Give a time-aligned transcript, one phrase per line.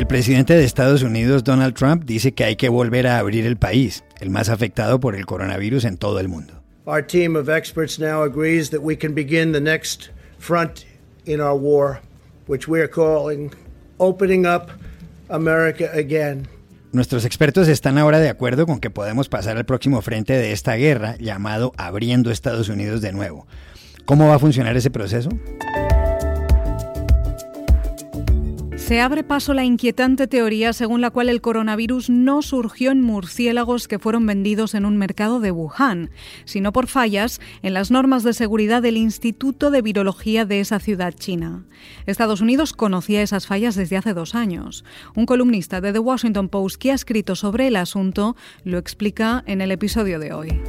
[0.00, 3.58] El presidente de Estados Unidos, Donald Trump, dice que hay que volver a abrir el
[3.58, 6.54] país, el más afectado por el coronavirus en todo el mundo.
[6.86, 10.08] Our team of experts now agrees that we can begin the next
[10.38, 10.86] front
[11.26, 12.00] in our war,
[12.46, 13.52] which we are calling
[13.98, 14.70] opening up
[15.28, 16.48] America again.
[16.92, 20.76] Nuestros expertos están ahora de acuerdo con que podemos pasar al próximo frente de esta
[20.76, 23.46] guerra llamado abriendo Estados Unidos de nuevo.
[24.06, 25.28] ¿Cómo va a funcionar ese proceso?
[28.90, 33.86] Se abre paso la inquietante teoría según la cual el coronavirus no surgió en murciélagos
[33.86, 36.10] que fueron vendidos en un mercado de Wuhan,
[36.44, 41.14] sino por fallas en las normas de seguridad del Instituto de Virología de esa ciudad
[41.14, 41.62] china.
[42.06, 44.84] Estados Unidos conocía esas fallas desde hace dos años.
[45.14, 48.34] Un columnista de The Washington Post que ha escrito sobre el asunto
[48.64, 50.60] lo explica en el episodio de hoy.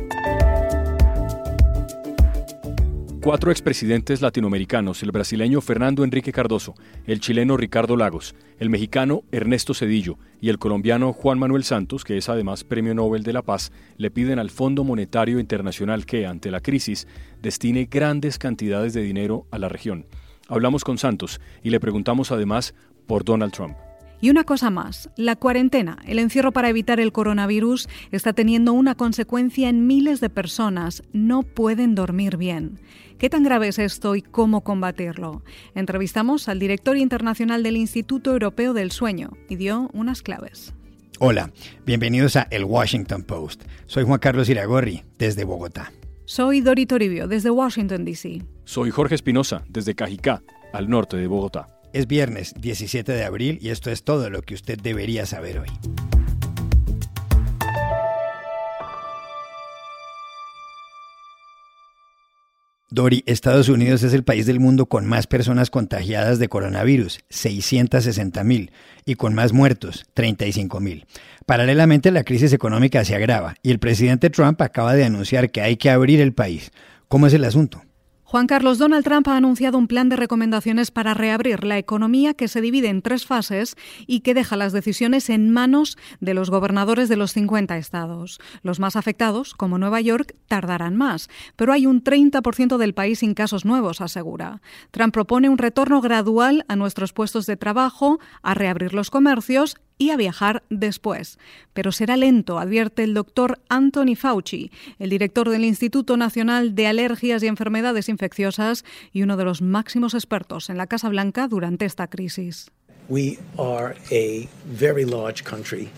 [3.21, 6.73] Cuatro expresidentes latinoamericanos, el brasileño Fernando Enrique Cardoso,
[7.05, 12.18] el chileno Ricardo Lagos, el mexicano Ernesto Cedillo y el colombiano Juan Manuel Santos, que
[12.18, 16.49] es además Premio Nobel de la Paz, le piden al Fondo Monetario Internacional que, ante
[16.49, 17.07] la crisis,
[17.43, 20.07] destine grandes cantidades de dinero a la región.
[20.48, 22.73] Hablamos con Santos y le preguntamos además
[23.05, 23.76] por Donald Trump.
[24.23, 28.93] Y una cosa más, la cuarentena, el encierro para evitar el coronavirus, está teniendo una
[28.93, 31.01] consecuencia en miles de personas.
[31.11, 32.79] No pueden dormir bien.
[33.17, 35.43] ¿Qué tan grave es esto y cómo combatirlo?
[35.73, 40.75] Entrevistamos al director internacional del Instituto Europeo del Sueño y dio unas claves.
[41.17, 41.51] Hola,
[41.87, 43.63] bienvenidos a El Washington Post.
[43.87, 45.91] Soy Juan Carlos Iragorri, desde Bogotá.
[46.25, 48.43] Soy Dori Toribio, desde Washington, D.C.
[48.65, 51.80] Soy Jorge Espinosa, desde Cajicá, al norte de Bogotá.
[51.93, 55.70] Es viernes 17 de abril y esto es todo lo que usted debería saber hoy.
[62.93, 68.44] Dori, Estados Unidos es el país del mundo con más personas contagiadas de coronavirus, 660
[68.44, 68.72] mil,
[69.05, 71.05] y con más muertos, 35 mil.
[71.45, 75.77] Paralelamente, la crisis económica se agrava y el presidente Trump acaba de anunciar que hay
[75.77, 76.71] que abrir el país.
[77.07, 77.81] ¿Cómo es el asunto?
[78.31, 82.47] Juan Carlos, Donald Trump ha anunciado un plan de recomendaciones para reabrir la economía que
[82.47, 83.75] se divide en tres fases
[84.07, 88.39] y que deja las decisiones en manos de los gobernadores de los 50 estados.
[88.63, 91.27] Los más afectados, como Nueva York, tardarán más,
[91.57, 94.61] pero hay un 30% del país sin casos nuevos, asegura.
[94.91, 100.09] Trump propone un retorno gradual a nuestros puestos de trabajo, a reabrir los comercios y
[100.09, 101.38] a viajar después.
[101.73, 107.44] Pero será lento, advierte el doctor Anthony Fauci, el director del Instituto Nacional de Alergias
[107.44, 112.07] y Enfermedades Infecciosas y uno de los máximos expertos en la Casa Blanca durante esta
[112.07, 112.72] crisis.
[113.09, 115.90] We are a very large country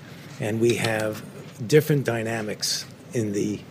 [0.42, 1.24] and we have
[1.70, 3.62] different dynamics in the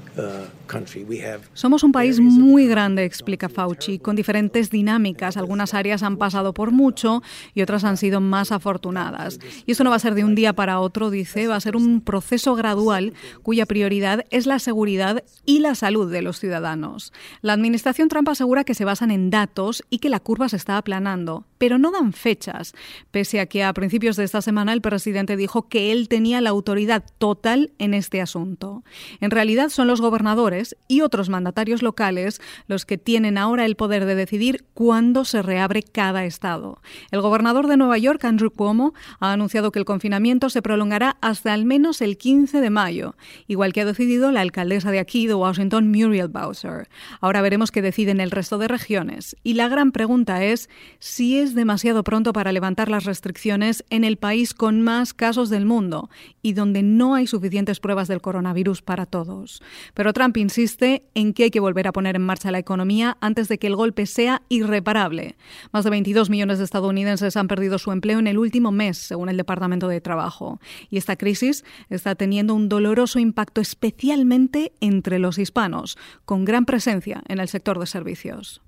[1.54, 5.36] somos un país muy grande, explica Fauci, con diferentes dinámicas.
[5.36, 7.22] Algunas áreas han pasado por mucho
[7.54, 9.38] y otras han sido más afortunadas.
[9.66, 11.76] Y eso no va a ser de un día para otro, dice, va a ser
[11.76, 17.12] un proceso gradual cuya prioridad es la seguridad y la salud de los ciudadanos.
[17.40, 20.76] La administración Trump asegura que se basan en datos y que la curva se está
[20.76, 22.74] aplanando, pero no dan fechas,
[23.12, 26.50] pese a que a principios de esta semana el presidente dijo que él tenía la
[26.50, 28.82] autoridad total en este asunto.
[29.20, 34.06] En realidad son los gobernadores y otros mandatarios locales los que tienen ahora el poder
[34.06, 36.82] de decidir cuándo se reabre cada estado.
[37.12, 41.52] El gobernador de Nueva York, Andrew Cuomo, ha anunciado que el confinamiento se prolongará hasta
[41.52, 43.14] al menos el 15 de mayo,
[43.46, 46.88] igual que ha decidido la alcaldesa de aquí de Washington, Muriel Bowser.
[47.20, 49.36] Ahora veremos qué deciden el resto de regiones.
[49.44, 50.68] Y la gran pregunta es
[50.98, 55.66] si es demasiado pronto para levantar las restricciones en el país con más casos del
[55.66, 56.10] mundo
[56.42, 59.62] y donde no hay suficientes pruebas del coronavirus para todos.
[59.94, 63.48] Pero Trump insiste en que hay que volver a poner en marcha la economía antes
[63.48, 65.36] de que el golpe sea irreparable.
[65.72, 69.28] Más de 22 millones de estadounidenses han perdido su empleo en el último mes, según
[69.28, 70.60] el Departamento de Trabajo.
[70.90, 77.22] Y esta crisis está teniendo un doloroso impacto especialmente entre los hispanos, con gran presencia
[77.28, 78.62] en el sector de servicios.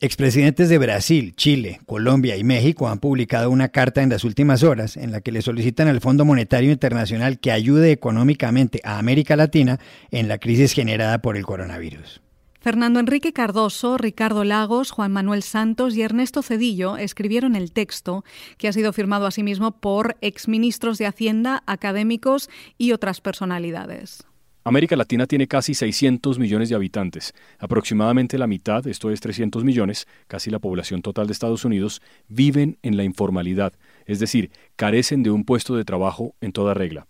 [0.00, 4.96] Expresidentes de Brasil, Chile, Colombia y México han publicado una carta en las últimas horas
[4.96, 9.80] en la que le solicitan al Fondo Monetario Internacional que ayude económicamente a América Latina
[10.12, 12.20] en la crisis generada por el coronavirus.
[12.60, 18.24] Fernando Enrique Cardoso, Ricardo Lagos, Juan Manuel Santos y Ernesto Cedillo escribieron el texto,
[18.56, 24.27] que ha sido firmado asimismo por exministros de Hacienda, académicos y otras personalidades.
[24.68, 27.34] América Latina tiene casi 600 millones de habitantes.
[27.58, 32.78] Aproximadamente la mitad, esto es 300 millones, casi la población total de Estados Unidos, viven
[32.82, 33.72] en la informalidad,
[34.06, 37.06] es decir, carecen de un puesto de trabajo en toda regla.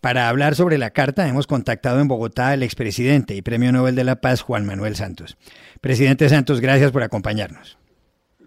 [0.00, 4.04] Para hablar sobre la carta hemos contactado en Bogotá al expresidente y Premio Nobel de
[4.04, 5.36] la Paz Juan Manuel Santos.
[5.82, 7.76] Presidente Santos, gracias por acompañarnos.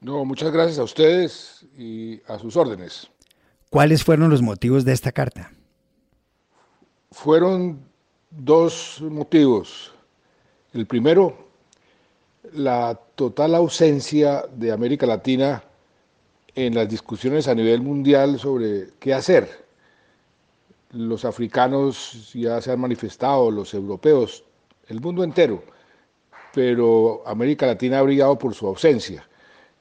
[0.01, 3.09] No, muchas gracias a ustedes y a sus órdenes.
[3.69, 5.51] ¿Cuáles fueron los motivos de esta carta?
[7.11, 7.92] Fueron
[8.37, 9.93] dos motivos.
[10.73, 11.37] El primero,
[12.53, 15.63] la total ausencia de América Latina
[16.55, 19.63] en las discusiones a nivel mundial sobre qué hacer.
[20.91, 24.43] Los africanos ya se han manifestado, los europeos,
[24.87, 25.63] el mundo entero,
[26.53, 29.27] pero América Latina ha brillado por su ausencia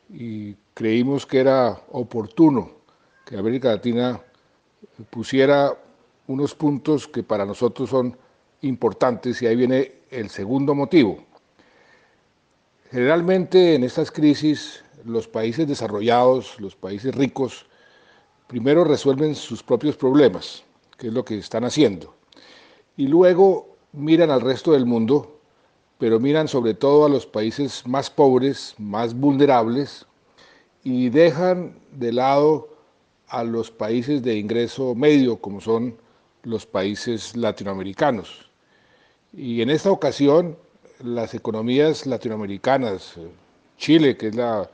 [0.09, 2.71] y creímos que era oportuno
[3.27, 4.21] que América Latina
[5.11, 5.77] pusiera
[6.27, 8.17] unos puntos que para nosotros son
[8.63, 11.25] importantes y ahí viene el segundo motivo.
[12.91, 17.67] Generalmente en estas crisis los países desarrollados, los países ricos,
[18.47, 20.63] primero resuelven sus propios problemas,
[20.99, 22.15] que es lo que están haciendo,
[22.97, 25.41] y luego miran al resto del mundo,
[25.99, 30.07] pero miran sobre todo a los países más pobres, más vulnerables,
[30.85, 32.69] y dejan de lado
[33.29, 35.97] a los países de ingreso medio, como son
[36.43, 38.52] los países latinoamericanos.
[39.35, 40.59] Y en esta ocasión,
[41.03, 43.15] las economías latinoamericanas,
[43.79, 44.69] Chile, que es la,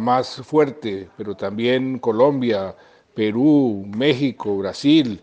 [0.00, 2.74] más fuerte, pero también Colombia,
[3.14, 5.22] Perú, México, Brasil,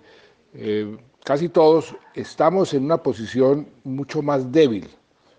[0.53, 4.87] eh, casi todos estamos en una posición mucho más débil,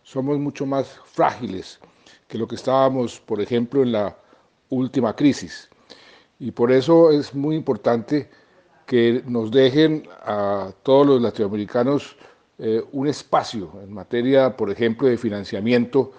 [0.02, 1.80] somos mucho más frágiles
[2.28, 4.14] que lo que estábamos, por ejemplo, en la
[4.68, 5.70] última crisis.
[6.38, 8.28] Y por eso es muy importante
[8.84, 12.16] que nos dejen a todos los latinoamericanos
[12.58, 16.12] eh, un espacio en materia, por ejemplo, de financiamiento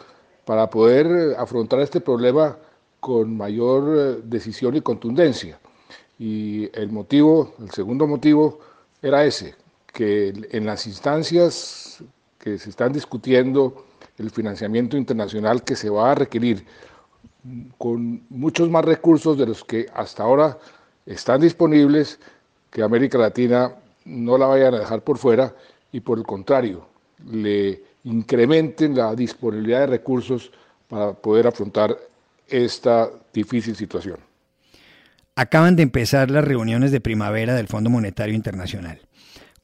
[0.45, 2.57] para poder afrontar este problema
[3.00, 5.60] con mayor eh, decisión y contundencia.
[6.19, 8.60] Y el motivo, el segundo motivo,
[9.01, 9.56] era ese,
[9.92, 12.04] que en las instancias
[12.38, 13.86] que se están discutiendo
[14.18, 16.66] el financiamiento internacional que se va a requerir
[17.78, 20.57] con muchos más recursos de los que hasta ahora
[21.06, 22.19] están disponibles,
[22.69, 23.74] que América Latina
[24.06, 25.56] no la vayan a dejar por fuera
[25.97, 26.88] y por el contrario,
[27.25, 30.51] le incrementen la disponibilidad de recursos
[30.88, 31.97] para poder afrontar
[32.47, 34.19] esta difícil situación.
[35.35, 39.01] Acaban de empezar las reuniones de primavera del Fondo Monetario Internacional.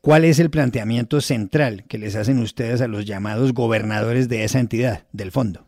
[0.02, 4.60] ¿Cuál es el planteamiento central que les hacen ustedes a los llamados gobernadores de esa
[4.60, 5.68] entidad, del fondo?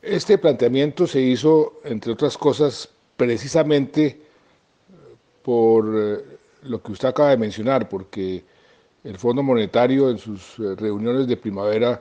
[0.00, 2.88] Este planteamiento se hizo, entre otras cosas,
[3.18, 4.18] precisamente
[5.42, 8.44] por eh, lo que usted acaba de mencionar, porque
[9.04, 12.00] el Fondo Monetario en sus eh, reuniones de primavera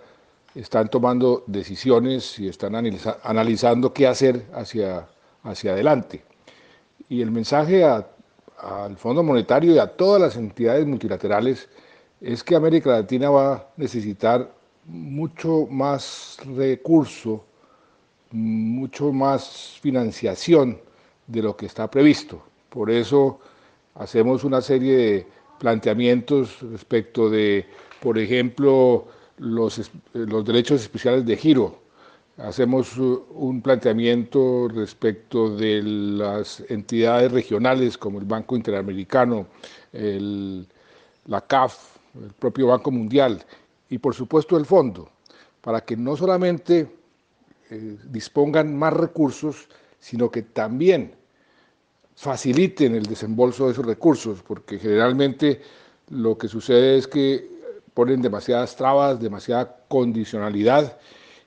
[0.53, 2.75] están tomando decisiones y están
[3.23, 5.07] analizando qué hacer hacia,
[5.43, 6.23] hacia adelante.
[7.07, 11.69] Y el mensaje al Fondo Monetario y a todas las entidades multilaterales
[12.19, 14.51] es que América Latina va a necesitar
[14.85, 17.43] mucho más recurso,
[18.31, 20.79] mucho más financiación
[21.27, 22.43] de lo que está previsto.
[22.69, 23.39] Por eso
[23.95, 25.27] hacemos una serie de
[25.61, 27.67] planteamientos respecto de,
[28.01, 29.05] por ejemplo,
[29.37, 29.91] los,
[30.43, 31.79] derechos especiales de giro.
[32.37, 39.45] Hacemos un planteamiento respecto de las entidades regionales como el Banco Interamericano,
[39.91, 43.45] la CAF, el propio Banco Mundial
[43.87, 45.11] y por supuesto el fondo,
[45.61, 46.89] para que no solamente
[47.69, 49.67] eh, dispongan más recursos,
[49.99, 51.13] sino que también
[52.21, 55.59] faciliten el desembolso de esos recursos, porque generalmente
[56.11, 57.49] lo que sucede es que
[57.95, 60.99] ponen demasiadas trabas, demasiada condicionalidad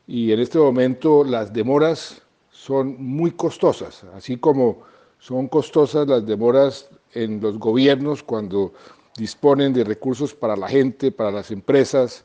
[0.09, 4.83] y en este momento las demoras son muy costosas, así como
[5.21, 8.73] son costosas las demoras en los gobiernos cuando
[9.17, 12.25] disponen de recursos para la gente, para las empresas,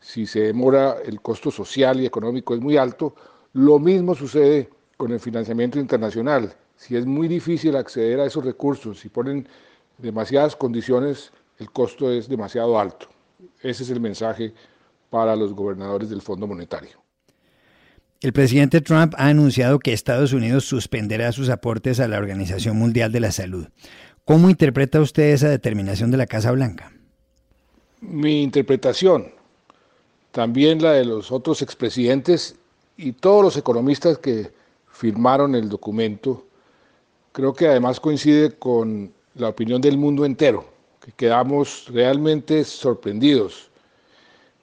[0.00, 3.14] si se demora el costo social y económico es muy alto,
[3.52, 8.98] lo mismo sucede con el financiamiento internacional si es muy difícil acceder a esos recursos,
[8.98, 9.48] si ponen
[9.98, 13.06] demasiadas condiciones, el costo es demasiado alto.
[13.60, 14.52] Ese es el mensaje
[15.08, 17.00] para los gobernadores del Fondo Monetario.
[18.20, 23.12] El presidente Trump ha anunciado que Estados Unidos suspenderá sus aportes a la Organización Mundial
[23.12, 23.68] de la Salud.
[24.24, 26.92] ¿Cómo interpreta usted esa determinación de la Casa Blanca?
[28.00, 29.28] Mi interpretación,
[30.32, 32.56] también la de los otros expresidentes
[32.96, 34.50] y todos los economistas que
[34.90, 36.46] firmaron el documento,
[37.32, 40.64] creo que además coincide con la opinión del mundo entero,
[41.00, 43.70] que quedamos realmente sorprendidos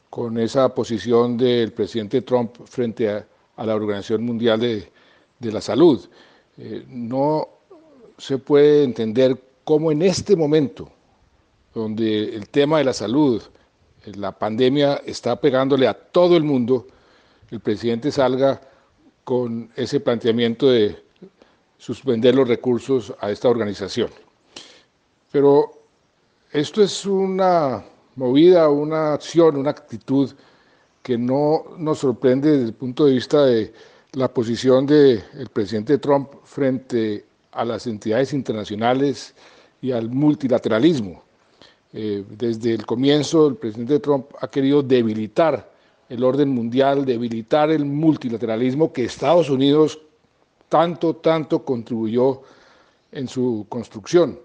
[0.09, 3.25] con esa posición del presidente Trump frente a,
[3.57, 6.07] la Organización Mundial de, la Salud.
[6.57, 7.49] Eh, no
[8.17, 10.89] se puede entender cómo en este momento
[11.73, 13.41] donde el tema de la salud,
[14.15, 16.88] la pandemia está pegándole a todo el mundo,
[17.51, 18.61] el presidente salga
[19.23, 20.97] con ese planteamiento de
[21.79, 24.09] suspender los recursos a esta organización.
[25.31, 25.71] Pero
[26.51, 27.83] esto es una
[28.15, 30.29] movida, una acción, una actitud
[31.01, 33.74] que no nos sorprende desde el punto de vista de
[34.13, 39.33] la posición del presidente Trump frente a las entidades internacionales
[39.81, 41.24] y al multilateralismo.
[41.93, 45.71] Eh, desde el comienzo, el presidente Trump ha querido debilitar
[46.09, 50.00] el orden mundial, debilitar el multilateralismo que Estados Unidos
[50.69, 52.41] tanto, tanto contribuyó
[53.11, 54.39] en su construcción.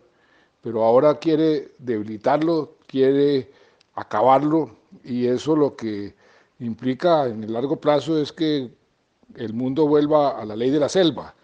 [0.63, 3.51] Pero ahora quiere debilitarlo, quiere
[3.95, 6.15] acabarlo y eso lo que
[6.59, 8.71] implica en el largo plazo es que
[9.37, 11.35] el mundo vuelva a la ley de la selva.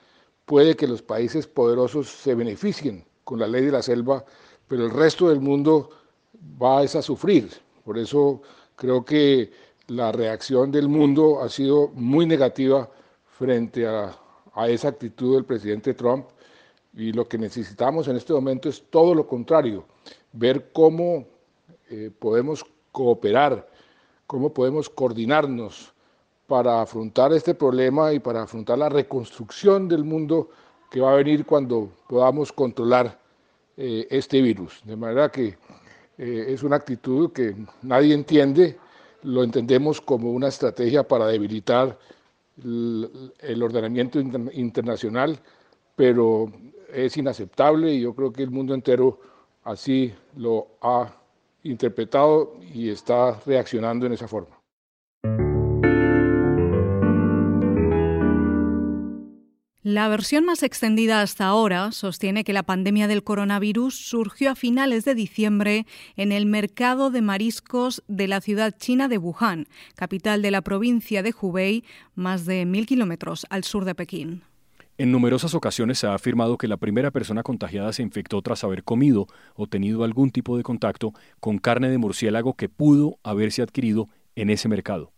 [0.47, 4.25] Puede que los países poderosos se beneficien con la ley de la selva,
[4.67, 5.91] pero el resto del mundo
[6.61, 7.51] va a sufrir.
[7.85, 8.41] Por eso
[8.77, 9.53] creo que
[9.89, 12.89] la reacción del mundo ha sido muy negativa
[13.39, 14.17] frente a,
[14.69, 16.27] esa actitud del presidente Trump
[16.95, 19.85] y lo que necesitamos en este momento es todo lo contrario,
[20.33, 21.27] ver cómo
[21.89, 23.69] eh, podemos cooperar,
[24.27, 25.93] cómo podemos coordinarnos
[26.47, 30.51] para afrontar este problema y para afrontar la reconstrucción del mundo
[30.91, 33.19] que va a venir cuando podamos controlar
[33.77, 34.83] eh, este virus.
[34.85, 35.57] De manera que
[36.19, 38.77] eh, es una actitud que nadie entiende,
[39.23, 41.97] lo entendemos como una estrategia para debilitar
[42.63, 45.39] el, ordenamiento internacional,
[45.97, 46.51] pero
[46.93, 49.21] es inaceptable y yo creo que el mundo entero
[49.65, 51.13] así lo ha
[51.63, 54.60] interpretado y está reaccionando en esa forma.
[59.83, 65.07] La versión más extendida hasta ahora sostiene que la pandemia del coronavirus surgió a finales
[65.07, 70.51] de diciembre en el mercado de mariscos de la ciudad china de Wuhan, capital de
[70.51, 71.83] la provincia de Hubei,
[72.15, 74.43] más de mil kilómetros al sur de Pekín.
[74.99, 78.85] En numerosas ocasiones se ha afirmado que la primera persona contagiada se infectó tras haber
[78.85, 84.09] comido o tenido algún tipo de contacto con carne de murciélago que pudo haberse adquirido
[84.37, 85.15] en ese mercado.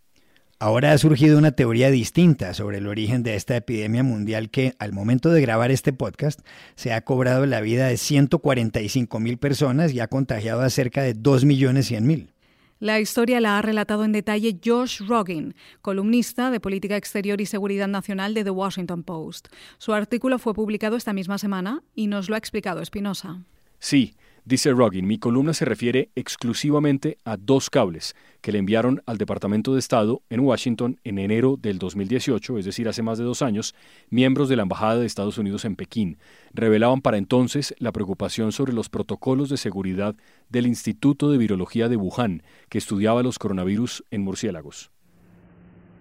[0.62, 4.92] Ahora ha surgido una teoría distinta sobre el origen de esta epidemia mundial que, al
[4.92, 6.38] momento de grabar este podcast,
[6.76, 11.14] se ha cobrado la vida de 145 mil personas y ha contagiado a cerca de
[11.14, 12.32] 2 millones 100 mil.
[12.78, 17.88] La historia la ha relatado en detalle Josh Rogin, columnista de política exterior y seguridad
[17.88, 19.48] nacional de The Washington Post.
[19.78, 23.42] Su artículo fue publicado esta misma semana y nos lo ha explicado Espinosa.
[23.80, 29.16] Sí, Dice Rogin, mi columna se refiere exclusivamente a dos cables que le enviaron al
[29.16, 33.40] Departamento de Estado en Washington en enero del 2018, es decir, hace más de dos
[33.40, 33.72] años,
[34.10, 36.18] miembros de la Embajada de Estados Unidos en Pekín.
[36.54, 40.16] Revelaban para entonces la preocupación sobre los protocolos de seguridad
[40.48, 44.90] del Instituto de Virología de Wuhan, que estudiaba los coronavirus en murciélagos.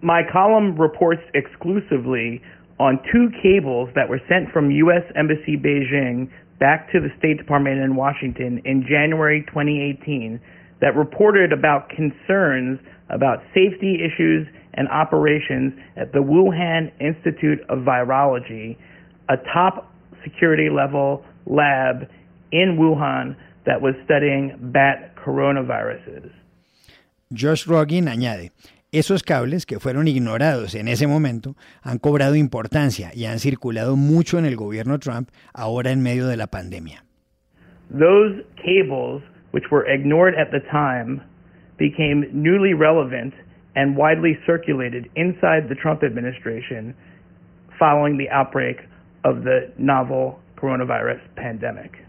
[0.01, 2.41] My column reports exclusively
[2.79, 5.05] on two cables that were sent from U.S.
[5.13, 6.27] Embassy Beijing
[6.61, 10.39] back to the State Department in Washington in January 2018
[10.79, 18.77] that reported about concerns about safety issues and operations at the Wuhan Institute of Virology,
[19.27, 19.91] a top
[20.23, 22.07] security level lab
[22.51, 26.31] in Wuhan that was studying bat coronaviruses.
[27.33, 28.51] Josh Rogin añade,
[28.93, 34.37] Esos cables, que fueron ignorados en ese momento, han cobrado importancia y han circulado mucho
[34.37, 37.05] en el gobierno Trump ahora en medio de la pandemia.
[37.89, 41.21] Those cables, which were ignored at the time,
[41.77, 43.33] became newly relevant
[43.77, 46.93] and widely circulated inside the Trump administration
[47.79, 48.81] following the outbreak
[49.23, 52.05] of the novel coronavirus pandemic.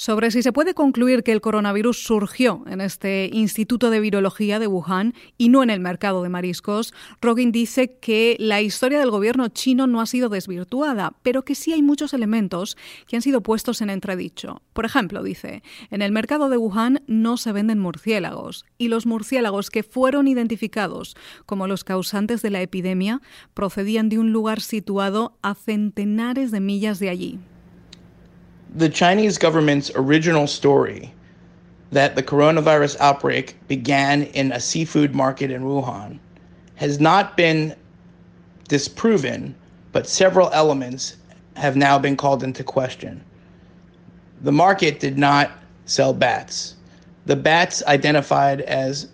[0.00, 4.66] Sobre si se puede concluir que el coronavirus surgió en este Instituto de Virología de
[4.66, 9.48] Wuhan y no en el mercado de mariscos, Rogin dice que la historia del gobierno
[9.48, 13.82] chino no ha sido desvirtuada, pero que sí hay muchos elementos que han sido puestos
[13.82, 14.62] en entredicho.
[14.72, 19.68] Por ejemplo, dice, en el mercado de Wuhan no se venden murciélagos y los murciélagos
[19.68, 21.14] que fueron identificados
[21.44, 23.20] como los causantes de la epidemia
[23.52, 27.38] procedían de un lugar situado a centenares de millas de allí.
[28.74, 31.12] The Chinese government's original story
[31.90, 36.18] that the coronavirus outbreak began in a seafood market in Wuhan
[36.76, 37.74] has not been
[38.68, 39.54] disproven,
[39.92, 41.16] but several elements
[41.56, 43.22] have now been called into question.
[44.42, 45.50] The market did not
[45.84, 46.76] sell bats.
[47.26, 49.08] The bats identified as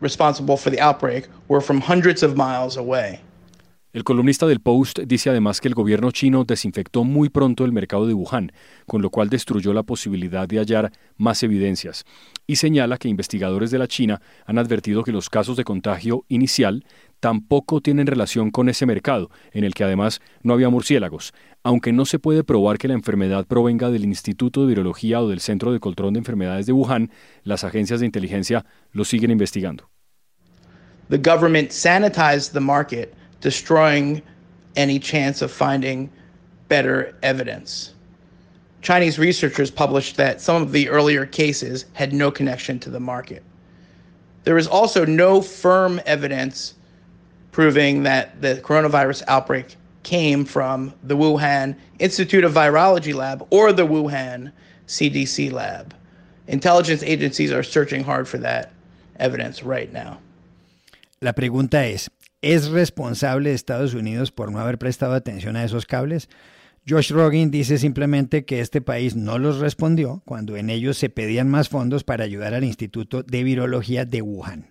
[0.00, 3.20] responsible for the outbreak were from hundreds of miles away.
[3.92, 8.06] El columnista del Post dice además que el gobierno chino desinfectó muy pronto el mercado
[8.06, 8.52] de Wuhan,
[8.86, 12.04] con lo cual destruyó la posibilidad de hallar más evidencias,
[12.46, 16.84] y señala que investigadores de la China han advertido que los casos de contagio inicial
[17.18, 21.32] tampoco tienen relación con ese mercado, en el que además no había murciélagos,
[21.64, 25.40] aunque no se puede probar que la enfermedad provenga del Instituto de Virología o del
[25.40, 27.10] Centro de Control de Enfermedades de Wuhan,
[27.42, 29.90] las agencias de inteligencia lo siguen investigando.
[31.08, 34.22] The government sanitized the market destroying
[34.76, 36.10] any chance of finding
[36.68, 37.94] better evidence.
[38.82, 43.42] Chinese researchers published that some of the earlier cases had no connection to the market.
[44.44, 46.74] There is also no firm evidence
[47.52, 53.86] proving that the coronavirus outbreak came from the Wuhan Institute of Virology lab or the
[53.86, 54.52] Wuhan
[54.86, 55.94] CDC lab.
[56.46, 58.72] Intelligence agencies are searching hard for that
[59.18, 60.18] evidence right now.
[61.20, 62.08] La pregunta es,
[62.42, 66.30] ¿Es responsable de Estados Unidos por no haber prestado atención a esos cables?
[66.88, 71.50] Josh Rogin dice simplemente que este país no los respondió cuando en ellos se pedían
[71.50, 74.70] más fondos para ayudar al Instituto de Virología de Wuhan.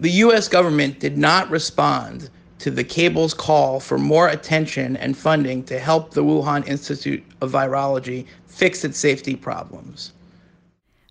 [0.00, 5.64] The US government did not respond to the cable's call for more attention and funding
[5.64, 10.12] to help the Wuhan Institute of Virology fix its safety problems.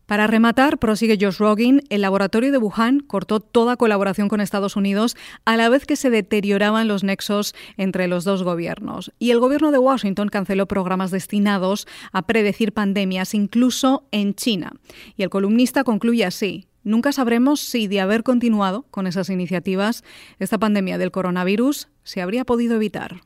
[0.09, 5.15] Para rematar, prosigue Josh Rogin, el laboratorio de Wuhan cortó toda colaboración con Estados Unidos
[5.45, 9.11] a la vez que se deterioraban los nexos entre los dos gobiernos.
[9.19, 14.73] Y el gobierno de Washington canceló programas destinados a predecir pandemias, incluso en China.
[15.15, 16.65] Y el columnista concluye así.
[16.83, 20.03] Nunca sabremos si de haber continuado con esas iniciativas,
[20.39, 23.21] esta pandemia del coronavirus se habría podido evitar.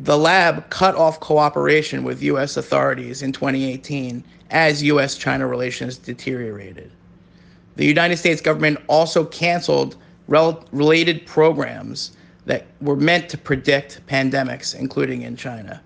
[0.00, 2.56] The lab cut off cooperation with U.S.
[2.56, 5.16] authorities in 2018 as U.S.
[5.16, 6.90] China relations deteriorated.
[7.76, 9.96] The United States government also canceled
[10.26, 15.80] rel- related programs that were meant to predict pandemics, including in China.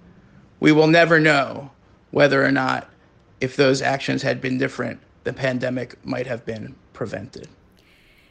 [0.61, 1.71] We will never know
[2.11, 2.91] whether or not,
[3.41, 7.49] if those actions had been different, the pandemic might have been prevented.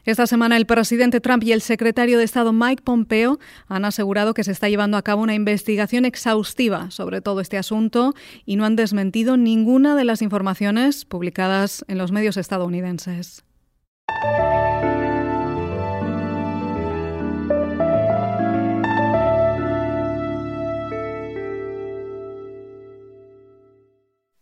[0.08, 4.46] Esta semana el presidente Trump y el secretario de Estado Mike Pompeo han asegurado que
[4.46, 8.14] se está llevando a cabo una investigación exhaustiva sobre todo este asunto
[8.46, 13.44] y no han desmentido ninguna de las informaciones publicadas en los medios estadounidenses.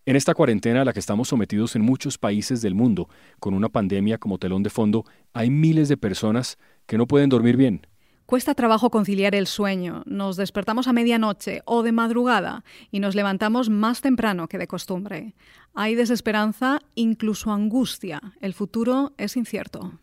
[0.07, 3.69] En esta cuarentena a la que estamos sometidos en muchos países del mundo, con una
[3.69, 7.87] pandemia como telón de fondo, hay miles de personas que no pueden dormir bien.
[8.27, 10.03] Cuesta trabajo conciliar el sueño.
[10.05, 15.33] Nos despertamos a medianoche o de madrugada y nos levantamos más temprano que de costumbre.
[15.73, 18.21] Hay desesperanza, incluso angustia.
[18.41, 19.99] El futuro es incierto.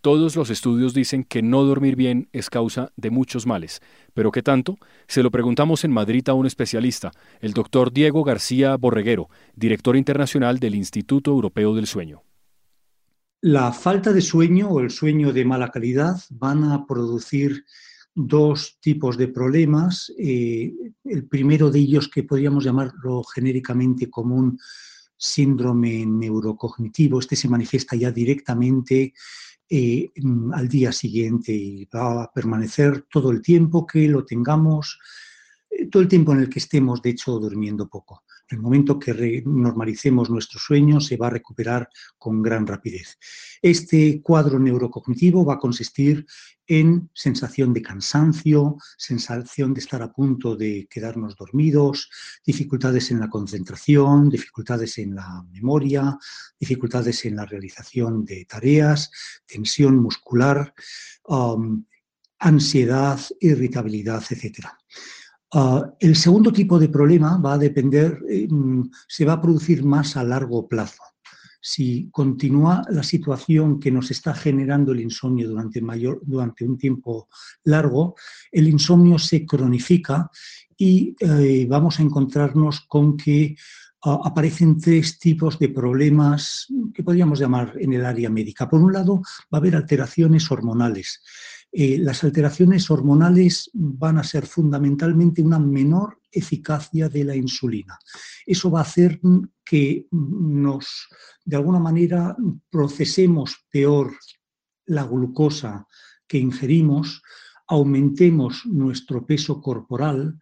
[0.00, 3.82] Todos los estudios dicen que no dormir bien es causa de muchos males.
[4.14, 4.78] ¿Pero qué tanto?
[5.06, 7.10] Se lo preguntamos en Madrid a un especialista,
[7.40, 12.22] el doctor Diego García Borreguero, director internacional del Instituto Europeo del Sueño.
[13.42, 17.66] La falta de sueño o el sueño de mala calidad van a producir
[18.14, 20.10] dos tipos de problemas.
[20.18, 20.72] Eh,
[21.04, 24.58] el primero de ellos, que podríamos llamarlo genéricamente como un
[25.14, 29.12] síndrome neurocognitivo, este se manifiesta ya directamente
[29.72, 34.98] eh, mm, al día siguiente y va a permanecer todo el tiempo que lo tengamos,
[35.70, 38.24] eh, todo el tiempo en el que estemos, de hecho, durmiendo poco.
[38.50, 43.16] El momento que normalicemos nuestro sueño se va a recuperar con gran rapidez.
[43.62, 46.26] Este cuadro neurocognitivo va a consistir
[46.66, 52.10] en sensación de cansancio, sensación de estar a punto de quedarnos dormidos,
[52.44, 56.18] dificultades en la concentración, dificultades en la memoria,
[56.58, 59.12] dificultades en la realización de tareas,
[59.46, 60.74] tensión muscular,
[62.38, 64.76] ansiedad, irritabilidad, etcétera.
[65.52, 68.48] Ah, el segundo tipo de problema va a depender, eh,
[69.08, 71.02] se va a producir más a largo plazo.
[71.60, 77.28] Si continúa la situación que nos está generando el insomnio durante, mayor, durante un tiempo
[77.64, 78.14] largo,
[78.50, 80.30] el insomnio se cronifica
[80.76, 83.56] y eh, vamos a encontrarnos con que
[84.04, 88.70] ah, aparecen tres tipos de problemas que podríamos llamar en el área médica.
[88.70, 89.20] Por un lado,
[89.52, 91.20] va a haber alteraciones hormonales.
[91.72, 97.98] Eh, las alteraciones hormonales van a ser fundamentalmente una menor eficacia de la insulina.
[98.44, 99.20] Eso va a hacer
[99.64, 101.08] que nos,
[101.44, 102.36] de alguna manera,
[102.70, 104.12] procesemos peor
[104.86, 105.86] la glucosa
[106.26, 107.22] que ingerimos,
[107.68, 110.38] aumentemos nuestro peso corporal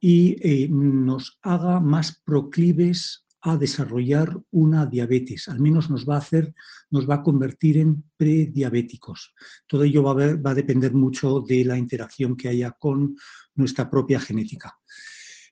[0.00, 6.18] y eh, nos haga más proclives a desarrollar una diabetes, al menos nos va a
[6.18, 6.54] hacer,
[6.90, 9.34] nos va a convertir en prediabéticos.
[9.66, 13.16] Todo ello va a, va a depender mucho de la interacción que haya con
[13.54, 14.74] nuestra propia genética.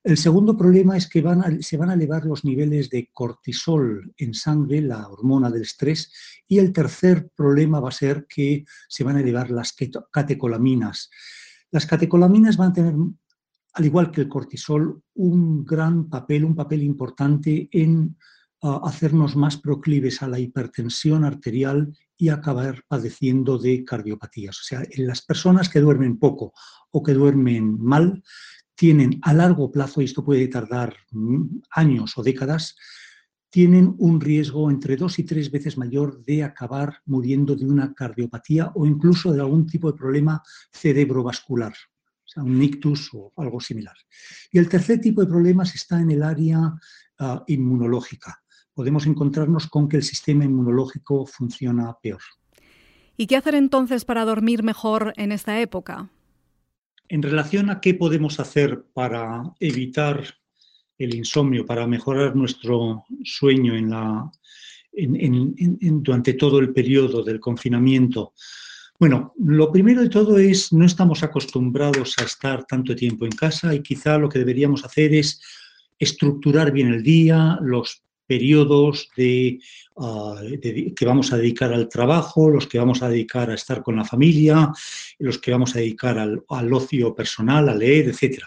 [0.02, 1.22] El segundo problema es que
[1.60, 6.10] se van a elevar los niveles de cortisol en sangre, la hormona del estrés,
[6.48, 9.76] y el tercer problema va a ser que se van a elevar las
[10.10, 11.08] catecolaminas.
[11.70, 12.94] Las catecolaminas van a tener,
[13.74, 18.16] al igual que el cortisol, un gran papel, un papel importante en
[18.62, 24.58] ah, hacernos más proclives a la hipertensión arterial y acabar padeciendo de cardiopatías.
[24.60, 26.52] O sea, en las personas que duermen poco
[26.90, 28.22] o que duermen mal,
[28.74, 32.76] tienen a largo plazo, y esto puede tardar mm, años o décadas,
[33.50, 38.72] tienen un riesgo entre dos y tres veces mayor de acabar muriendo de una cardiopatía
[38.74, 41.74] o incluso de algún tipo de problema cerebrovascular,
[42.32, 43.96] sea, un ictus o algo similar.
[44.50, 46.74] Y el tercer tipo de problemas está en el área
[47.18, 48.42] ah, inmunológica.
[48.74, 52.22] Podemos encontrarnos con que el sistema inmunológico funciona peor.
[53.16, 56.10] ¿Y qué hacer entonces para dormir mejor en esta época?
[57.08, 60.24] En relación a qué podemos hacer para evitar
[60.98, 64.30] el insomnio, para mejorar nuestro sueño en la,
[64.92, 68.34] durante todo el periodo del confinamiento,
[69.02, 73.74] bueno, lo primero de todo es no estamos acostumbrados a estar tanto tiempo en casa
[73.74, 75.40] y quizá lo que deberíamos hacer es
[75.98, 79.08] estructurar bien el día, los periodos
[79.96, 83.82] ah, de, que vamos a dedicar al trabajo, los que vamos a dedicar a estar
[83.82, 84.70] con la familia,
[85.18, 88.44] los que vamos a dedicar al, al ocio personal, a leer, etc.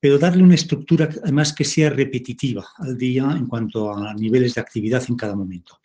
[0.00, 4.62] Pero darle una estructura además que sea repetitiva al día en cuanto a niveles de
[4.62, 5.80] actividad en cada momento.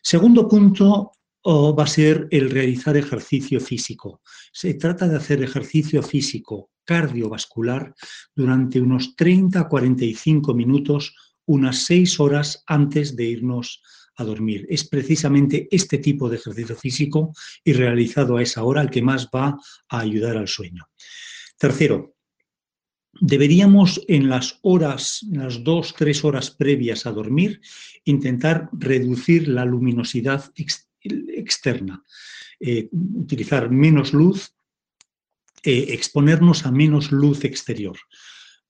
[0.00, 1.15] Segundo punto,
[1.46, 4.20] va a ser el realizar ejercicio físico.
[4.52, 7.94] Se trata de hacer ejercicio físico cardiovascular
[8.34, 11.14] durante unos 30 a 45 minutos
[11.46, 13.80] unas seis horas antes de irnos
[14.16, 14.66] a dormir.
[14.68, 17.32] Es precisamente este tipo de ejercicio físico
[17.62, 19.56] y realizado a esa hora el que más va
[19.88, 20.88] a ayudar al sueño.
[21.58, 22.16] Tercero,
[23.20, 27.60] deberíamos en las horas, en las dos, tres horas previas a dormir,
[28.04, 30.85] intentar reducir la luminosidad externa,
[32.60, 34.54] eh, utilizar menos luz,
[35.62, 37.98] eh, exponernos a menos luz exterior.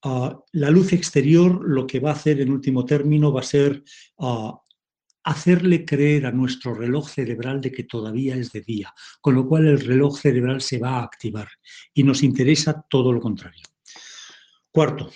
[0.02, 3.82] Ah, la luz exterior lo que va a hacer en último término va a ser
[4.18, 4.60] ah,
[5.24, 9.66] hacerle creer a nuestro reloj cerebral de que todavía es de día, con lo cual
[9.66, 11.48] el reloj cerebral se va a activar
[11.92, 13.64] y nos interesa todo lo contrario.
[14.70, 15.10] Cuarto,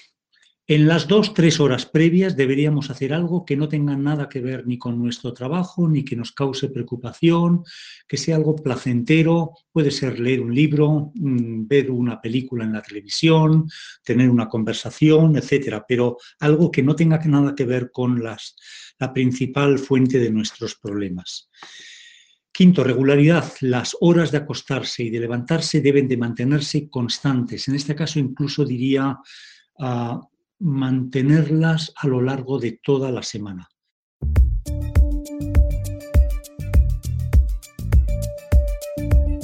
[0.73, 4.69] en las dos, tres horas previas deberíamos hacer algo que no tenga nada que ver
[4.69, 7.65] ni con nuestro trabajo, ni que nos cause preocupación,
[8.07, 9.51] que sea algo placentero.
[9.73, 13.69] Puede ser leer un libro, mm, ver una película en la televisión,
[14.05, 18.55] tener una conversación, etcétera, pero algo que no tenga nada que ver con las,
[19.01, 21.51] la principal fuente de nuestros problemas.
[22.53, 23.55] Quinto, regularidad.
[23.63, 27.67] Las horas de acostarse y de levantarse deben de mantenerse constantes.
[27.67, 29.19] En este caso, incluso diría
[29.81, 30.21] ah,
[30.61, 33.69] mantenerlas a lo largo de toda la semana.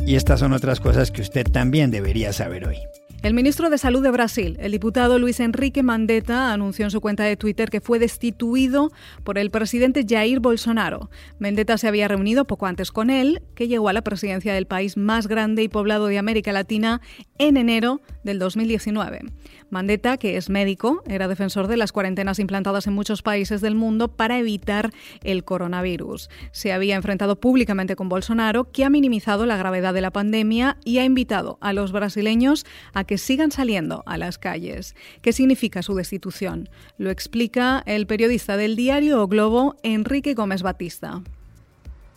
[0.06, 2.76] Y estas son otras cosas que usted también debería saber hoy.
[3.22, 7.24] El ministro de Salud de Brasil, el diputado Luis Enrique Mandetta, anunció en su cuenta
[7.24, 8.92] de Twitter que fue destituido
[9.24, 11.10] por el presidente Jair Bolsonaro.
[11.40, 14.96] Mandetta se había reunido poco antes con él, que llegó a la presidencia del país
[14.96, 17.00] más grande y poblado de América Latina
[17.38, 19.22] en enero del 2019.
[19.70, 24.08] Mandetta, que es médico, era defensor de las cuarentenas implantadas en muchos países del mundo
[24.08, 24.92] para evitar
[25.24, 26.30] el coronavirus.
[26.52, 30.98] Se había enfrentado públicamente con Bolsonaro, que ha minimizado la gravedad de la pandemia y
[30.98, 34.94] ha invitado a los brasileños a que sigan saliendo a las calles.
[35.22, 36.68] ¿Qué significa su destitución?
[36.98, 41.22] Lo explica el periodista del diario o Globo, Enrique Gómez Batista.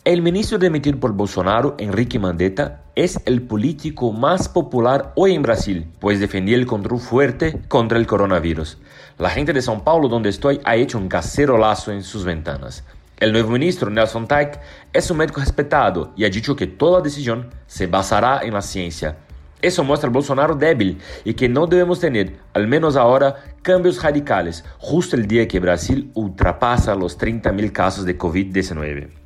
[0.04, 5.86] El ministro dimitido por Bolsonaro, Enrique Mandetta, es el político más popular hoy en Brasil,
[6.00, 8.76] pues defendía el control fuerte contra el coronavirus.
[9.16, 12.84] La gente de São Paulo, donde estoy, ha hecho un casero lazo en sus ventanas.
[13.18, 14.60] El nuevo ministro, Nelson Taik,
[14.92, 19.16] es un médico respetado y ha dicho que toda decisión se basará en la ciencia.
[19.62, 24.62] Eso muestra a Bolsonaro débil y que no debemos tener, al menos ahora, cambios radicales,
[24.78, 29.19] justo el día que Brasil ultrapasa los 30.000 casos de COVID-19.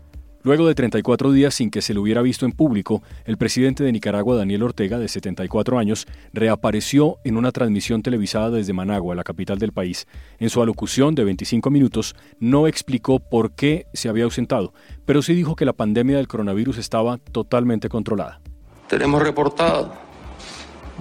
[0.44, 3.92] Luego de 34 días sin que se le hubiera visto en público, el presidente de
[3.92, 9.58] Nicaragua, Daniel Ortega, de 74 años, reapareció en una transmisión televisada desde Managua, la capital
[9.58, 10.06] del país.
[10.38, 14.74] En su alocución de 25 minutos no explicó por qué se había ausentado,
[15.06, 18.42] pero sí dijo que la pandemia del coronavirus estaba totalmente controlada.
[18.86, 19.94] Tenemos reportado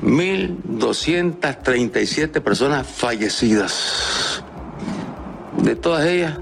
[0.01, 4.41] 1.237 personas fallecidas
[5.57, 6.39] De todas ellas,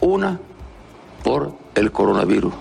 [0.00, 0.40] una
[1.22, 2.54] por el coronavirus.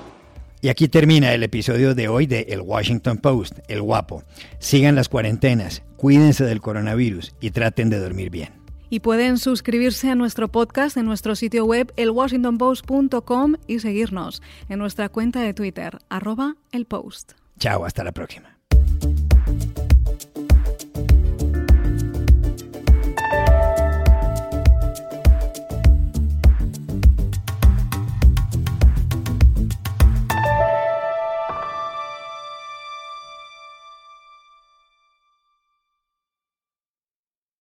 [0.61, 4.23] Y aquí termina el episodio de hoy de El Washington Post, El Guapo.
[4.59, 8.49] Sigan las cuarentenas, cuídense del coronavirus y traten de dormir bien.
[8.89, 15.09] Y pueden suscribirse a nuestro podcast en nuestro sitio web elwashingtonpost.com y seguirnos en nuestra
[15.09, 17.33] cuenta de Twitter, arroba el post.
[17.59, 18.56] Chao, hasta la próxima.